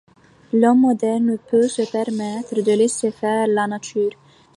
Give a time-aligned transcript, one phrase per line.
[0.51, 4.09] L'Homme moderne ne peut se permettre de laisser faire la nature.